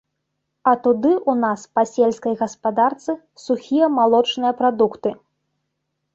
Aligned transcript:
А 0.69 0.71
туды 0.85 1.11
ў 1.17 1.33
нас 1.43 1.65
па 1.79 1.83
сельскай 1.91 2.33
гаспадарцы 2.41 3.11
сухія 3.45 3.93
малочныя 4.01 4.53
прадукты. 4.65 5.09